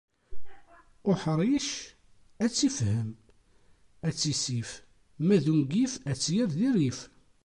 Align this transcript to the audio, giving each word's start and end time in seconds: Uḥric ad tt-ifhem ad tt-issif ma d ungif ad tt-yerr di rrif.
Uḥric 1.09 1.69
ad 2.43 2.49
tt-ifhem 2.51 3.09
ad 4.07 4.13
tt-issif 4.15 4.71
ma 5.25 5.37
d 5.43 5.45
ungif 5.53 5.93
ad 6.09 6.17
tt-yerr 6.17 6.49
di 6.57 6.69
rrif. 6.73 6.99